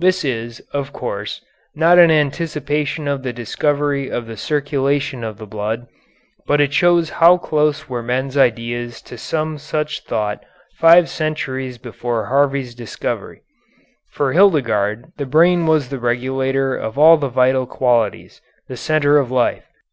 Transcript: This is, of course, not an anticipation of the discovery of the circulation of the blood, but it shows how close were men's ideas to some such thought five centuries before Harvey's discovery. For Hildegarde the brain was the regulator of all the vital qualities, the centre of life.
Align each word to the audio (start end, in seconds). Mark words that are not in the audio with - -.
This 0.00 0.24
is, 0.24 0.58
of 0.72 0.92
course, 0.92 1.42
not 1.76 1.96
an 1.96 2.10
anticipation 2.10 3.06
of 3.06 3.22
the 3.22 3.32
discovery 3.32 4.08
of 4.10 4.26
the 4.26 4.36
circulation 4.36 5.22
of 5.22 5.38
the 5.38 5.46
blood, 5.46 5.86
but 6.44 6.60
it 6.60 6.72
shows 6.72 7.08
how 7.22 7.36
close 7.36 7.88
were 7.88 8.02
men's 8.02 8.36
ideas 8.36 9.00
to 9.02 9.16
some 9.16 9.58
such 9.58 10.02
thought 10.02 10.44
five 10.74 11.08
centuries 11.08 11.78
before 11.78 12.26
Harvey's 12.26 12.74
discovery. 12.74 13.42
For 14.10 14.32
Hildegarde 14.32 15.12
the 15.18 15.24
brain 15.24 15.68
was 15.68 15.88
the 15.88 16.00
regulator 16.00 16.74
of 16.74 16.98
all 16.98 17.16
the 17.16 17.28
vital 17.28 17.66
qualities, 17.68 18.40
the 18.66 18.76
centre 18.76 19.18
of 19.18 19.30
life. 19.30 19.66